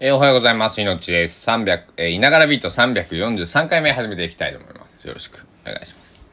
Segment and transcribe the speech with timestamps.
[0.00, 0.80] えー、おはようございます。
[0.80, 1.44] いのちです。
[1.50, 5.08] 300、えー、いながらビート343回目始めていきたいと思います。
[5.08, 6.24] よろしくお願いします。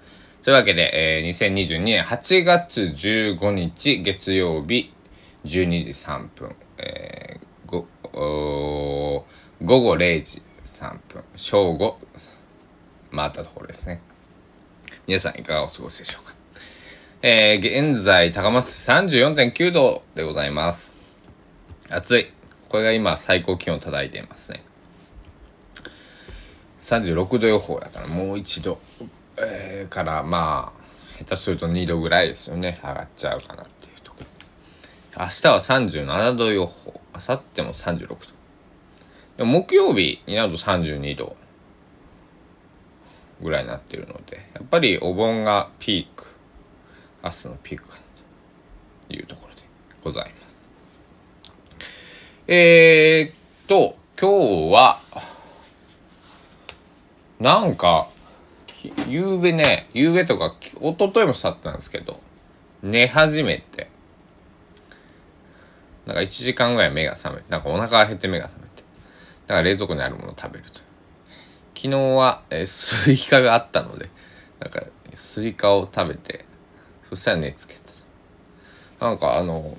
[0.43, 4.93] というわけで、えー、2022年8月15日月曜日
[5.45, 7.87] 12時3分、えー、午
[9.63, 11.97] 後0時3分、正午
[13.11, 13.99] 回ったところですね。
[15.07, 16.35] 皆さんいかがお過ごしでしょうか。
[17.23, 20.93] えー、現在高松市34.9度でございます。
[21.89, 22.35] 暑い。
[22.69, 24.63] これが今最高気温叩いていますね。
[26.81, 28.79] 36度予報やからもう一度、
[29.37, 30.85] えー、からまあ
[31.19, 32.79] 下手すると2度ぐらいですよね。
[32.83, 34.19] 上がっちゃうかなっていうとこ。
[34.19, 37.01] ろ明日は37度予報。
[37.13, 38.17] 明後日も36度。
[39.37, 41.35] でも木曜日になると32度
[43.41, 46.27] ぐらいになってるのでやっぱりお盆がピーク。
[47.23, 48.01] 明日のピークかな
[49.07, 49.63] というところで
[50.03, 50.44] ございます。
[52.47, 54.99] えー、っと、今日は、
[57.39, 58.07] なんか、
[59.07, 62.19] ゆうべね、ゆうべとか、おとといもそうだったんですけど、
[62.83, 63.89] 寝始めて、
[66.05, 68.83] なんか1時間ぐらい目が覚めて、なんかお腹が減って目が覚めて、
[69.47, 70.81] だから冷蔵庫にあるものを食べると。
[71.73, 74.11] 昨日は、えー、スイカがあったので、
[74.59, 74.83] なんか、
[75.15, 76.45] スイカを食べて、
[77.09, 77.73] そしたら寝つけ
[78.99, 79.07] た。
[79.07, 79.75] なんかあの、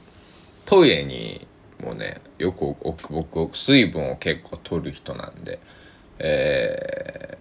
[0.64, 1.46] トイレに
[1.80, 2.76] もねよく
[3.10, 5.58] 僕水分を結構取る人なんで、
[6.18, 7.38] え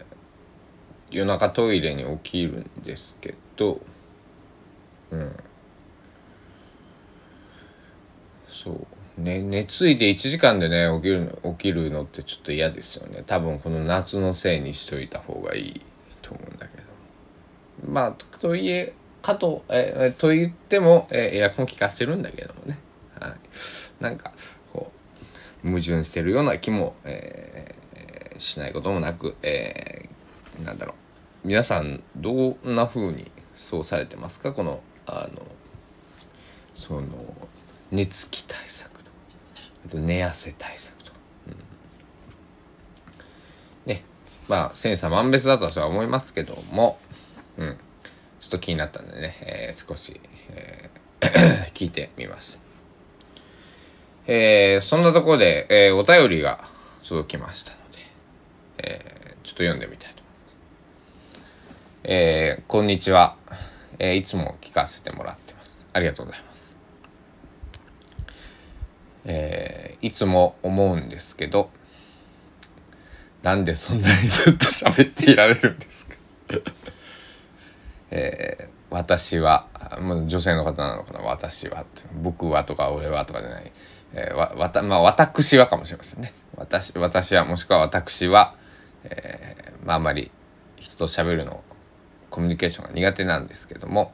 [1.11, 3.81] ー、夜中トイレに起きるんですけど
[5.11, 5.35] うん。
[8.47, 9.21] そう。
[9.21, 13.23] ね寝ついて1時間でね起きる起きるのってちょっと嫌ですよね。
[13.25, 15.81] 多分この夏のせいにしといた方がいい
[16.21, 16.83] と思うんだけど。
[17.91, 22.77] まあといえかとえと言っても、えエアコン効かせるんだけどもね。
[23.19, 23.33] はい、
[24.03, 24.33] なんか
[25.65, 30.93] 矛盾してるような気も、えー、しないこともなく、えー、なんだろ
[31.43, 31.47] う。
[31.47, 34.53] 皆さんどんな風にそうされてますか？
[34.53, 35.41] このあの
[36.75, 37.07] その
[37.91, 39.11] 寝つき対策と
[39.87, 41.19] あと寝汗対策とか、
[43.85, 44.03] うん、ね。
[44.47, 46.99] まあ千差万別だとは思いますけども、
[47.57, 47.77] うん、
[48.39, 50.19] ちょっと気になったんでね、えー、少し、
[50.49, 51.05] えー
[51.73, 52.64] 聞いてみました。
[54.27, 56.67] えー、そんなところで、えー、お便りが
[57.07, 57.99] 届きましたので、
[58.79, 60.59] えー、ちょっと読んでみたいと思います。
[62.05, 63.35] えー、こんにちは、
[63.99, 64.15] えー。
[64.15, 65.87] いつも聞かせてもらってます。
[65.93, 66.75] ありがとうございます。
[69.25, 71.69] えー、いつも思うんですけど、
[73.43, 76.15] なんでそんなにずっと喋っていられるんですか？
[78.09, 79.67] えー、私は、
[79.99, 81.85] もう女性の方なのかな、私は、
[82.23, 83.71] 僕はとか俺はとかじゃない。
[84.15, 86.33] えー、わ、わた、まあ、私はかもしれませんね。
[86.55, 88.55] 私、私は、もしくは私は、
[89.03, 90.31] えー、まあ、あまり
[90.77, 91.63] 人と喋るの、
[92.29, 94.13] コミュニケーションが苦手なんですけども、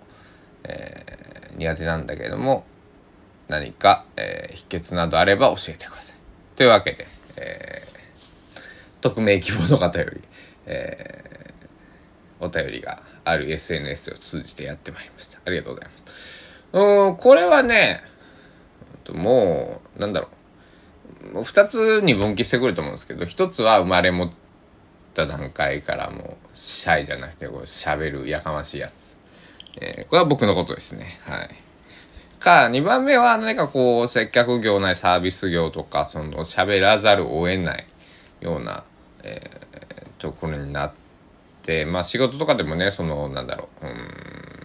[0.63, 2.65] えー、苦手なんだけども、
[3.47, 6.15] 何か、えー、秘訣などあれば教えてください。
[6.55, 7.07] というわけで、
[7.37, 10.21] えー、匿名希望の方より、
[10.65, 15.39] えー、お便りがある SNS を通じてやってまいりました。
[15.45, 16.05] ありがとうございます。
[16.73, 18.03] うん、これはね、
[19.01, 20.27] ともうなんだろ
[21.33, 21.39] う。
[21.41, 24.31] 2つに分岐してくると思うんですけど1つは生まれ持っ
[25.13, 29.17] た段階からもうシャイじゃなくてこう喋るやかましいやつ、
[29.79, 31.19] えー、これは僕のことですね。
[31.23, 31.49] はい。
[32.39, 37.85] か2番目は何かこう接客業ないサービス業とかその喋らざるを得ない
[38.41, 38.83] ような、
[39.23, 40.93] えー、ところになっ
[41.61, 44.60] てまあ仕事とかでもねそのなんだろううん。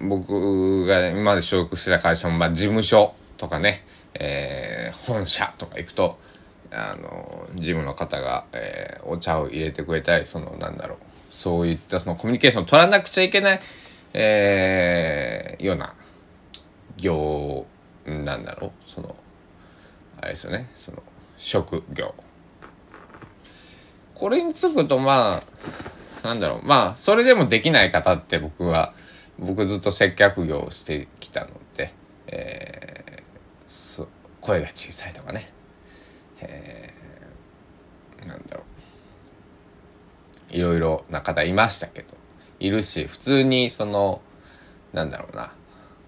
[0.00, 3.84] 僕が今まで所属してた会社も、まあ、事務所とかね、
[4.14, 6.18] えー、本社とか行くと
[6.72, 10.98] あの事務の方が、えー、お茶を入れてくれたりそのなんだろう
[11.30, 13.60] そういったそのコミュニケーションを取らなくちゃいけない、
[14.14, 15.94] えー、ような
[16.96, 17.66] 業
[18.06, 18.70] なんだろう。
[18.86, 19.14] その
[20.20, 20.70] あれですよね。
[20.76, 21.02] その
[21.38, 22.14] 職業。
[24.14, 25.42] これにつくとま
[26.22, 26.66] あなんだろう。
[26.66, 28.92] まあそれでもできない方って僕は
[29.40, 31.94] 僕ずっと接客業をしてきたので、
[32.26, 34.06] えー、
[34.40, 35.50] 声が小さいとかね、
[36.40, 38.62] えー、なんだろ
[40.52, 40.54] う。
[40.54, 42.08] いろいろな方いましたけど
[42.58, 44.20] いるし普通にその
[44.92, 45.52] なんだろうな。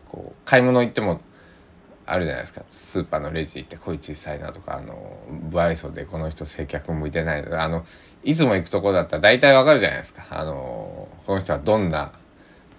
[0.09, 1.21] こう買い物行っても
[2.05, 2.63] あるじゃないですか。
[2.69, 5.17] スーパーのレジ行って声小さいなとかあの
[5.51, 7.87] 不愛想でこの人接客向いてないあの
[8.25, 10.27] いつも行くとこだったら大体わかるじゃないですか。
[10.29, 12.13] あのこの人はどんな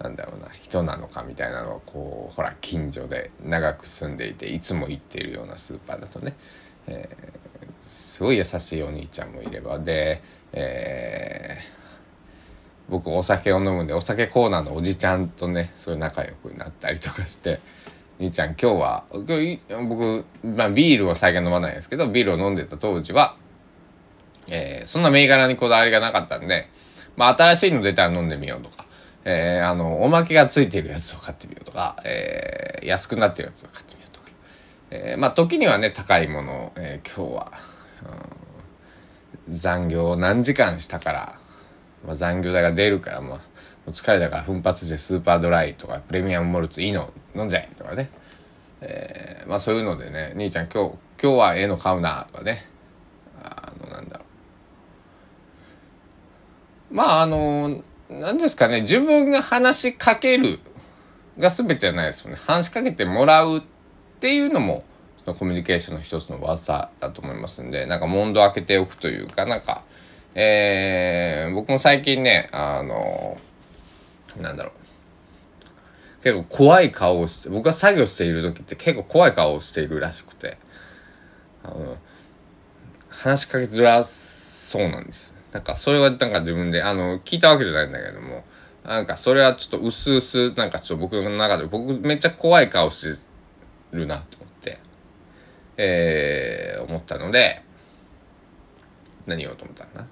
[0.04, 6.36] なんだろうな人なのかみたいなのをこうほら近所で長く住んでいていつも行っているようなスーパーだとね、
[6.86, 10.22] えー、すごい優しいお兄ちゃんもいればで、
[10.52, 17.60] えー、僕お酒を飲むんでお酒コーナーのおじちゃんとねすごい仲良くなったりとかして
[18.20, 19.58] 「兄ちゃん今日は今日
[19.88, 23.36] 僕、まあ、ビールを最近飲まないんですけどビールを飲んでた当時は、
[24.50, 26.68] えー、そんな銘柄にこだわりがなかったんで、
[27.16, 28.84] まあ、新しいの出たら飲んでみようとか。
[29.24, 34.26] えー、あの、おまけがついてるやつを買ってみようとか、えー、安くなってるやつを買ってみようとか。
[34.90, 37.52] えー、まあ、時にはね、高いものを、えー、今日は、
[39.48, 41.38] うん、残業を何時間したから、
[42.06, 48.10] まあ、残業代が出るから、まあ、疲れたから奮発してスーパードライとか、プレミアムモルツいいの飲んじゃえとかね。
[48.82, 52.66] えー、まあ、そういうのでね、兄ちゃん今日、今日はええの買うなとかね。
[53.42, 54.24] あの、なんだろ
[56.90, 56.94] う。
[56.94, 60.60] まあ、あの何ですかね自分が話しかける
[61.38, 62.36] が全てじゃないですよね。
[62.36, 63.62] 話しかけてもらうっ
[64.20, 64.84] ていうのも
[65.24, 69.84] そのコミュニケーションの一つの技だと思いますんでなんか問答開けておくというかなんか
[70.36, 73.38] えー、僕も最近ねあの
[74.40, 74.84] なんだろう。
[76.24, 80.56] 結構怖い顔をして僕が作業している時って結構怖い顔をしているらしくて
[81.62, 81.98] あの
[83.10, 85.33] 話しかけづらそうなんです。
[85.54, 88.44] なんかそれはなんか自分であの聞いたわけじゃないんだけども
[88.82, 93.22] なんかそれはちょっと薄々なんかちょっと僕の中で僕めっちゃ怖い顔して
[93.92, 94.80] るなと思って
[95.76, 97.62] えー、思ったので
[99.26, 100.06] 何言おうと思ったんだ？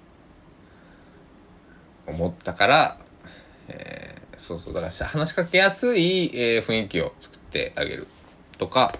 [2.07, 2.99] 思ったから、
[3.67, 8.07] えー、そうそうだから話しかけやすい、えー、雰囲気を作ってあげる
[8.59, 8.95] とか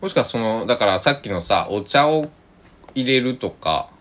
[0.00, 2.30] もしくはそのだからさっきのさお茶を
[2.94, 3.91] 入れるとか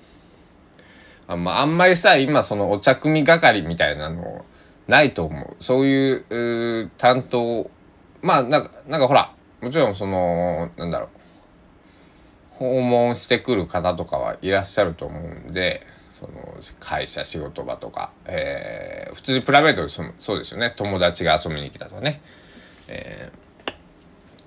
[1.33, 4.45] あ,、まあ、んまりさ今そのお茶組係みたいなの
[4.88, 5.63] ないと思う。
[5.63, 7.69] そういう担当
[8.22, 11.10] まあなんかなんかほらもちろんそのなんだろう。
[12.62, 15.81] 訪問してくる方とかはいらっしゃると思うんで
[16.13, 16.31] その
[16.80, 20.72] 会社仕事場とか、えー、普通にプライベートでそそうですよね。
[20.77, 22.22] 友達が遊びに来たとね、
[22.88, 23.31] え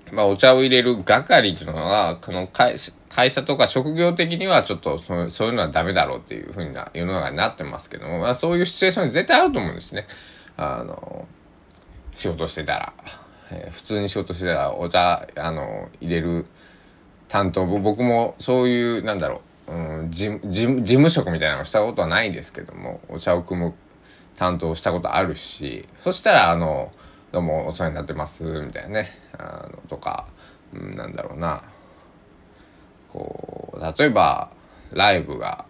[0.05, 10.05] ー、まあお茶を入れる係っていうのはこの会社会社とか職業的にはちょっとそそういうのはダメだろうっていうふうな世の中になってますけども、まあ、そういうシチュエーションに絶対あると思うんですね。
[10.57, 11.25] あの
[12.13, 12.93] 仕事してたら、
[13.51, 16.45] えー、普通に仕事してたらお茶あの入れる
[17.29, 23.75] 担当僕もそういうなんだろう、うん、事務職みたいなのをしたことはないですけどもお茶を汲む
[24.35, 26.91] 担当したことあるしそしたらあの
[27.31, 30.27] 「どうもお世話になってます」みたいなねあのとか、
[30.73, 31.63] うん、なんだろうな
[33.15, 34.51] こう例えば
[34.91, 35.65] ライブが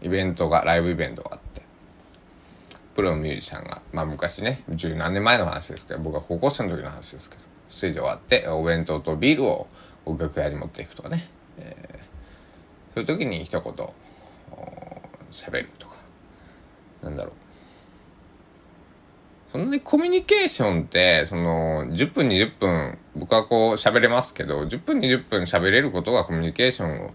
[0.00, 1.62] イベントがライブイベントがあって
[2.94, 9.66] プロのミュージシャンがまあ昔ね十何年前の話ですけど僕は高校生の時の話ですけどステージ終わってお弁当とビールを
[10.04, 11.28] お楽屋に持っていくとかね、
[11.58, 13.72] えー、そういう時に一言
[15.30, 15.96] 喋るとか。
[17.02, 17.45] なんだろう。
[19.56, 27.10] そんなにコミュニケーションってその10分20分僕はこう喋れますけど10分20分喋れることがコミュニケーションを、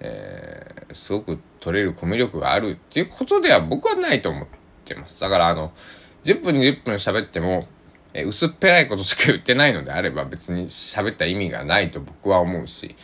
[0.00, 4.46] えー、すごく取れるコミュ力があるっていうことでは僕はないと思っ
[4.84, 5.72] てますだからあの
[6.22, 7.66] 10分20分喋っても、
[8.12, 12.94] え、薄っぺらいことしか言ってないのであれば別に喋った意味がないと僕は思うし、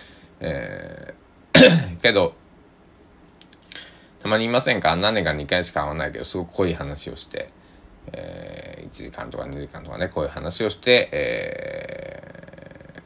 [0.40, 2.34] えー けど
[4.18, 4.94] たまにいませんか？
[4.96, 7.48] 何年か2回しか会わないけどすごく濃い話をして。
[8.12, 13.02] えー、1時間とか2時間とかねこういう話をして、え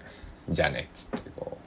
[0.51, 1.65] ー、じゃあねっつってこう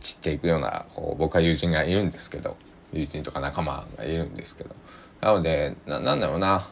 [0.00, 2.56] 散っていくようなこう僕は友人がいるんですけど
[2.92, 4.74] 友人とか仲間がいるんですけど
[5.20, 6.68] なのでななんだろうな、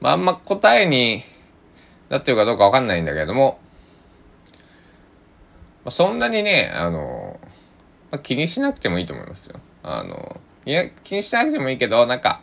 [0.00, 1.22] まあ、あんま答えに
[2.08, 3.58] なってるかどうか分かんないんだけども、
[5.84, 7.38] まあ、そんなにねあの、
[8.10, 9.60] まあ、気にしなくてもいいと思いますよ。
[9.82, 12.40] あのいや、気にしなくてもいいけど、なんか、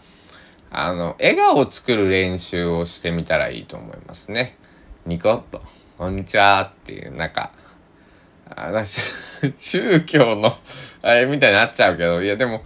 [0.69, 4.57] あの、笑顔を作る練習をしてみたらいいと思いますね。
[5.05, 5.61] ニコッと、
[5.97, 7.51] こんにちはっていう、なんか、
[8.49, 8.71] あ
[9.57, 10.55] 宗教の、
[11.01, 12.63] あれみたいになっちゃうけど、いや、でも、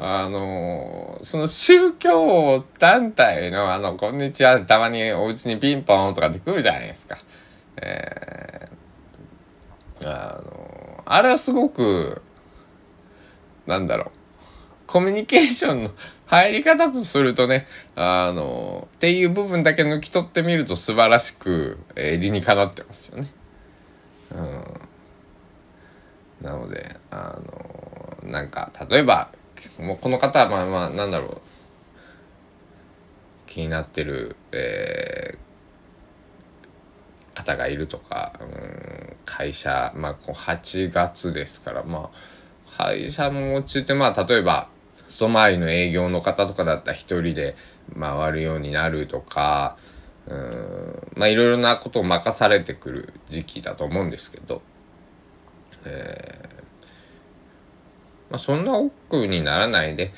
[0.00, 7.18] あのその宗教団体の、あの、こんにちはたまにお家にピンポンとかって来るじゃないですか。
[7.82, 12.22] えー、あのあれはすごく、
[13.66, 14.17] なんだろう。
[14.88, 15.90] コミュニケーションの
[16.26, 23.30] 入り方とするとね、あの、っていう部分だけ抜き取ってみると素晴らしく、えー、理にかなってますよね。
[24.32, 24.64] うん。
[26.40, 27.38] なので、あ
[28.24, 29.30] の、なんか、例えば、
[29.78, 31.40] もうこの方はまあまあ、なんだろう。
[33.46, 44.68] 気になってる、えー、方がいるとか、うん、会社、まあ、こう8月ですから、まあ、会社も落ちて、まあ、例えば、
[45.08, 47.56] 外回りの営業の方とかだったら一人で
[47.98, 49.76] 回るようになるとか、
[50.26, 54.62] うん、まあ、いろいろなことを任されてくる時期だと思うんですけど、
[55.86, 56.54] えー、
[58.30, 60.12] まあ、そんな億にならないで、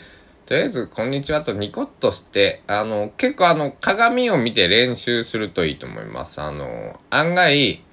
[0.47, 6.43] とりあえず、こんにちはとニコッとして、あの、結構あの、鏡を見て練習するといいと思います。
[6.43, 7.85] あの、案外、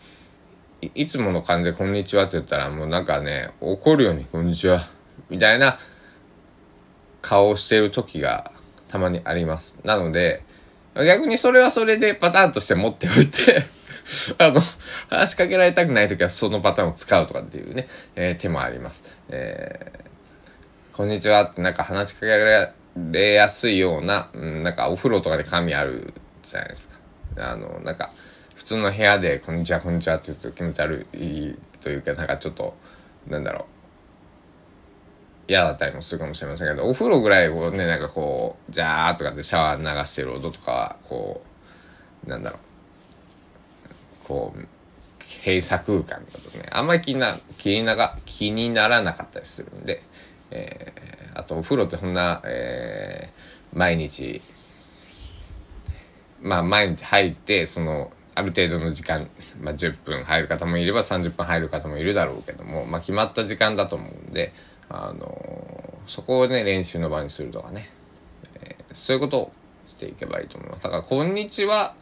[0.96, 4.88] いつもの感じでこんにちはって言ったら、もうなんかね、怒るように、こんにちは、
[5.30, 5.77] みたいな
[7.28, 8.54] 顔をしてる時が
[8.88, 9.78] たまにあります。
[9.84, 10.44] なので、
[10.96, 13.66] 逆にそれはそれでパターンとして持っておいて
[14.40, 14.62] あの、
[15.10, 19.04] 話しかけられたくない時はそのパターンを使うとかっていうね、えー、手もあります。
[19.28, 22.74] えー、こんにちはってなんか話しかけら
[23.12, 26.98] れやすいような、うん、なんかお風呂とかで紙あるじゃないですか。
[27.40, 28.10] あの、なんか、
[28.56, 32.74] 普通の部屋で、こんにちは、こんにちはって言うと気持ち悪いというか、なんかちょっと、
[33.28, 33.77] なんだろう。
[35.48, 41.42] 嫌だったりもするかもしれませんけど、お風呂ぐらいこうね、なんかこう、ジャーとかでシャワー流してる音とかは、こ
[42.25, 42.68] う、なんだろう。
[44.27, 44.60] こう
[45.46, 50.04] 閉鎖空間だとねあんまり気にな気になが気にならなかったりするんで、
[50.51, 54.42] えー、あとお風呂ってそんな、えー、毎日
[56.42, 59.27] まあ毎日入ってそのある程度の時間、
[59.60, 64.54] まあ、10分入る方もいれば30分入る方もいるだろうけども、まあ、決まった時間だと思うんで、
[64.89, 67.89] あの、そこをね練習の場にするとかね、
[68.56, 69.51] えー、そういうことを
[69.86, 70.84] していけばいいと思います。
[70.84, 71.96] だから「こんにちは」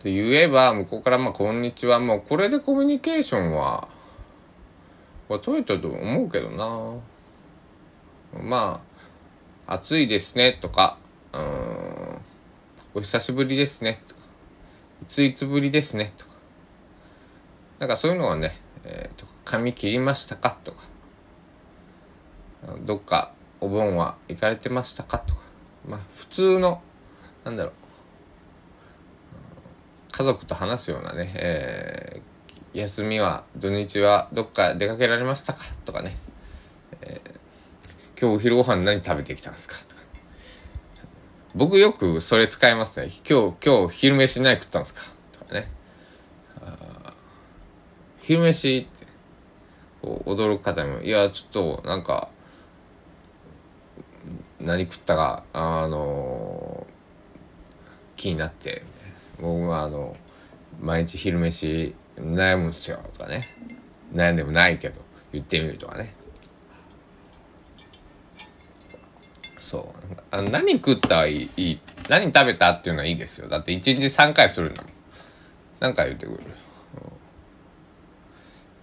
[0.00, 2.00] って言えば、向こうからまあ、こんにちは。
[2.00, 3.86] もうこれでコミュニケーションは、
[5.42, 6.94] 取れたと思うけどな。
[8.32, 8.80] ま
[9.66, 10.96] あ、暑いですねとか、
[11.34, 12.20] うん、
[12.94, 14.22] お久しぶりですねとか、
[15.02, 16.29] いついつぶりですねとか。
[17.80, 20.84] なんかそういうのはね、えー、と髪切りましたかとか、
[22.84, 25.40] どっかお盆は行かれてましたかとか、
[25.88, 26.82] まあ普通の、
[27.42, 27.72] なんだろう、
[30.12, 36.18] 家族と話すようなね、えー、休みは土日はどっか出かけられましたかとかね、
[37.00, 40.02] えー、今日お昼ご飯何食べてきたんですかとか。
[41.54, 43.10] 僕よくそれ使いますね。
[43.28, 45.00] 今日今日昼飯何食ったんですか
[45.32, 45.70] とかね
[48.30, 49.06] 昼飯って
[50.00, 52.28] こう驚く方もいやちょっとなんか
[54.60, 58.84] 何食ったかあのー、気になって
[59.40, 60.16] 僕はあの
[60.80, 63.48] 毎日昼飯悩むんすよとかね。
[64.14, 65.00] 悩んでもないけど
[65.32, 66.14] 言ってみるとかね。
[69.58, 73.48] そうあ何食ったはいい何食べたっていうのはいいですよ。
[73.48, 74.92] だって1日3回するんだもん。
[75.80, 76.40] 何回言ってくる、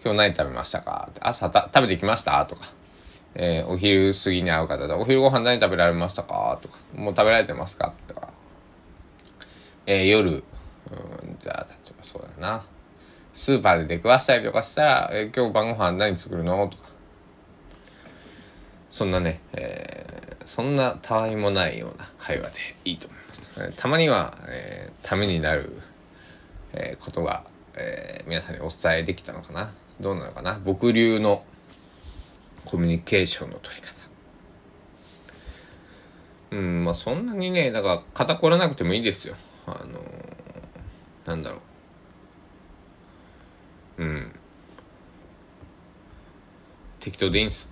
[0.04, 1.08] 今日何食べましたか？
[1.12, 2.46] って朝食べてきました？
[2.46, 2.72] とか。
[3.40, 6.58] えー、お昼過ぎに会う方で、お昼ご飯何食べられましたか？
[6.62, 7.94] とか、もう食べられてますか？
[8.08, 8.30] とか、
[9.86, 10.42] えー、夜、うん、
[11.40, 12.64] じゃあ、例えばそうだな。
[13.34, 16.68] スーパーで出くわしたりとかしたら、えー、今日晩ご飯何作るの？
[16.68, 16.90] とか。
[18.90, 23.64] そんなね、えー、そんなたわいもないような会話でいいと思います。
[23.64, 25.80] えー、たまには、えー、ためになる、
[26.74, 27.44] えー、ことが、
[27.76, 29.72] えー、皆さんにお伝えできたのかな。
[30.00, 30.60] どうなのかな？
[30.64, 31.44] 僕流の
[32.66, 33.98] コミュニケーションの取り方。
[36.52, 39.36] うん、まあそんなにね、だから肩こらなくてもいいですよ。
[39.66, 40.02] あの
[41.26, 41.58] なんだろ
[43.98, 44.04] う。
[44.04, 44.32] うん。
[47.00, 47.70] 適当でいいんです。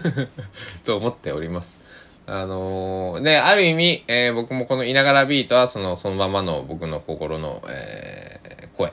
[0.84, 1.78] と思っております。
[2.26, 8.92] あのー、である意味、えー、僕もこの「いながらビートは」そのそのままの僕の心の、えー、声、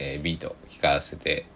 [0.00, 1.46] えー、ビート聞かせて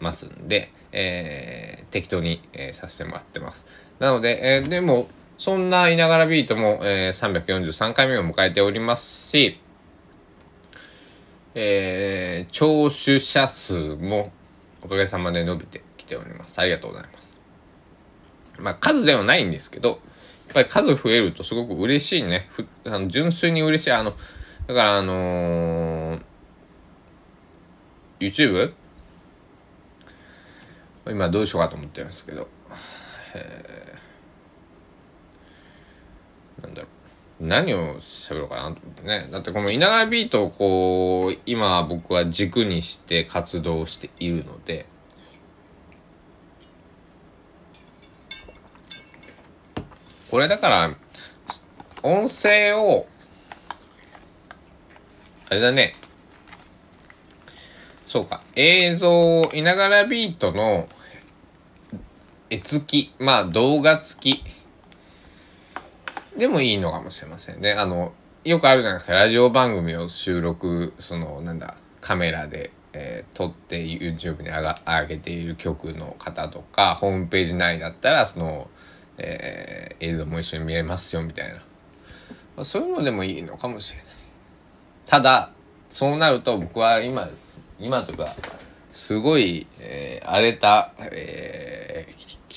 [0.00, 3.66] ますんで、えー、適当に、えー、させてもらってます
[3.98, 9.60] なので、えー、でもそんないながらビートも、えー、343回目を迎えておりますし、
[11.54, 14.32] えー、聴取者数も
[14.82, 16.60] おかげさまで伸びてきております。
[16.60, 17.40] ありがとうございます。
[18.58, 19.98] まあ数ではないんですけど、やっ
[20.54, 22.48] ぱり数増えるとすごく嬉しいね。
[22.50, 23.92] ふあの純粋に嬉しい。
[23.92, 24.14] あの、
[24.66, 26.20] だからあのー、
[28.20, 28.72] YouTube?
[31.10, 32.48] 今どうしようかと思ってるんですけど、
[33.34, 36.62] えー。
[36.62, 36.88] なんだろ
[37.40, 37.46] う。
[37.46, 39.28] 何を喋ろうかなと思ってね。
[39.30, 44.86] だってこの「いながらビート」をこう今僕は軸にして活動しているので。
[50.30, 50.94] これだから
[52.02, 53.06] 音声を
[55.48, 55.94] あれだね。
[58.04, 58.42] そうか。
[58.54, 60.88] 映像いながらビートの
[62.50, 63.14] 絵付き。
[63.18, 64.44] まあ動画付き。
[66.36, 67.60] でもいいのかもしれません。
[67.60, 68.12] ねあの
[68.44, 69.14] よくあるじゃないですか。
[69.14, 78.70] ラジオ番組を収録そのなんだカメラで、えー、撮って YouTube に上が上げている曲の方とかホームページ内だったらその、
[79.18, 81.60] えー、映像も一緒に見れますよみたいな、
[82.56, 84.06] ま、そういうのでもいいのかもしれない。
[85.06, 85.50] ただ
[85.88, 87.28] そうなると僕は今
[87.80, 88.34] 今とか
[88.92, 91.77] すごい、えー、荒れた、えー、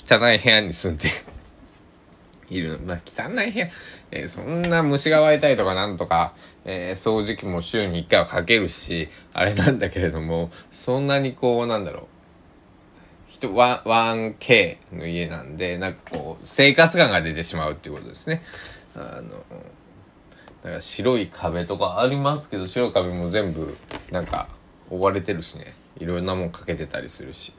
[0.08, 1.10] 汚い部屋に住んで
[2.50, 2.80] いる。
[2.80, 3.70] まあ汚い部屋、
[4.12, 6.34] えー、そんな虫が湧いたりとかなんとか、
[6.66, 12.06] えー、掃除機も週に1回はかけるしあれなんだけれどもそんなにこうなんだろう。
[13.28, 18.44] 人 1K の家なんでなんかこう生活感が出てしまうっていうことですね。
[18.96, 19.44] あの
[20.64, 23.76] だか白い壁とかありますけど白い壁も全部
[24.12, 24.48] なんか
[24.90, 25.74] 覆われてるしね。
[25.98, 27.54] いろんなもんかけてたりするし、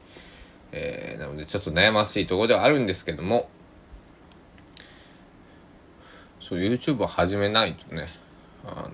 [0.75, 3.49] えー、なのでちょっと悩ましいところではあるんですけども。
[6.41, 8.07] そう YouTube を始めないとね。
[8.65, 8.91] あの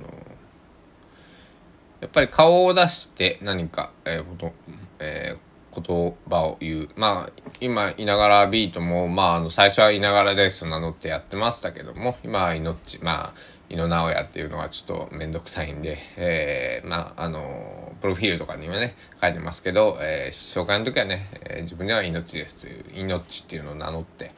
[2.01, 4.53] やっぱり顔を出して何か、えーこと
[4.99, 6.89] えー、言葉を言う。
[6.95, 24.31] まあ今いながらビートもまああの最初はいながらですと名乗ってやってましたけども今は命まあ井野直哉っていうのはちょっと面倒くさいんで、えー、まああのプロフィールとかにはね書いてますけど、えー、紹介の時はね、えー、自分では命ですという命っていうのを名乗って、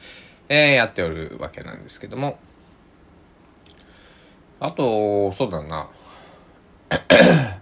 [0.48, 2.38] えー、やっておるわけなんですけども
[4.64, 5.90] あと、そうだな。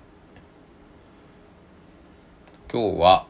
[2.70, 3.26] 今日は、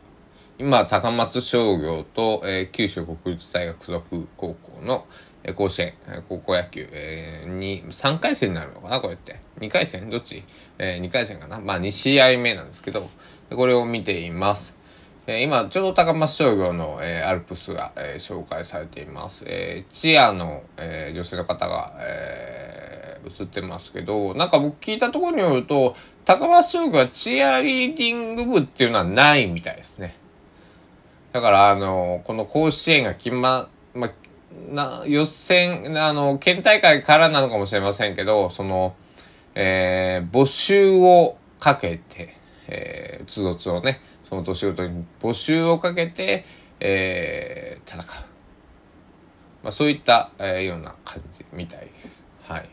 [0.58, 5.06] 今、高松商業と、えー、九州国立大学附属高校の、
[5.54, 5.94] 甲子園、
[6.28, 9.40] 高校野球、えー、に、3回戦になるのかなこうやって。
[9.58, 10.10] 2回戦？
[10.10, 10.42] どっち？
[10.78, 11.60] えー、2回戦かな？
[11.60, 13.08] まあ、2試合目なんですけど、
[13.50, 14.76] これを見ています。
[15.26, 19.44] え今、ちょうど高松商業の、えー、アルプスが、えー、紹介されています。
[19.46, 22.90] えー、チアの、えー、女性の方が、えー
[23.38, 30.14] 映ってますけど、なんか僕聞いたところによると、高松商業はチアリーディング部っていうのはないみたいですね。
[31.32, 33.70] だから、あの、この甲子園が決ま、ま
[34.68, 38.94] な、予選、あの、県大会からなのかもしれませんけど、その、
[39.54, 42.36] えー、募集をかけて、
[42.68, 46.44] えー、つどつどね、その年ごとに募集をかけて、
[46.78, 48.04] えー、戦う。
[49.62, 52.24] まあ、そういった、えー、ような感じみたいです。
[52.42, 52.68] はい。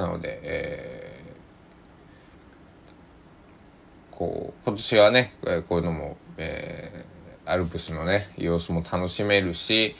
[0.00, 5.34] なので、えー、こう今年はね
[5.68, 7.09] こういうのも、えー、
[7.50, 9.96] アルプスのね様子も楽しめるし、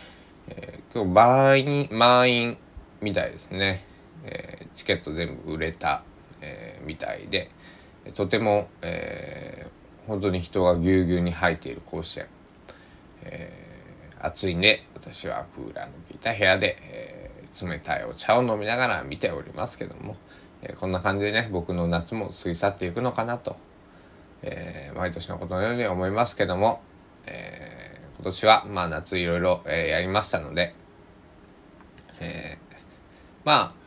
[0.49, 2.59] えー、今日満員満員
[3.01, 3.85] みたいですね、
[4.25, 6.03] えー、チケット全部売れた、
[6.41, 7.51] えー、みたいで
[8.15, 12.27] とても、えー、本当に人がぎゅうぎゅうに入っている甲子園、
[13.23, 17.21] えー、暑いんで私はクーラーの効いた部屋で、えー
[17.53, 20.17] 冷たいお茶を飲みながら見ておりますけども、
[20.63, 23.57] えー、こんな感じでね僕の夏も過ぎ去っていくのかなと、
[24.43, 26.81] えー、毎年のことのように思いますけども、
[27.27, 30.75] えー、今年はまあ夏いろいろ、えやりましたので、
[32.21, 32.59] え
[33.45, 33.81] まあ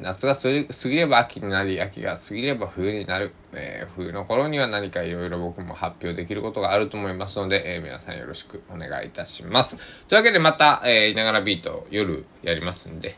[0.00, 9.76] 夏が過ぎれば秋になり秋が過ぎれば冬になる、えー、冬の頃には何かいろいろ僕も発表できることがあると思いますので、えー、皆さんよろしくお願いいたします。
[10.06, 13.16] というわけでまた、えー、いながらビート夜やりますんで、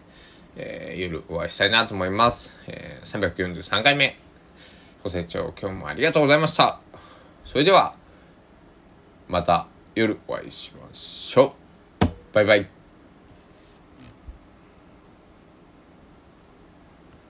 [0.55, 4.17] えー、夜お会いしたいなと思います、えー、343回目。
[5.03, 6.79] ご清聴今日もありがとうございました。
[7.45, 8.02] それでは。
[9.33, 11.57] また夜お会いしましょ
[12.03, 12.07] う。
[12.35, 12.82] バイバイ。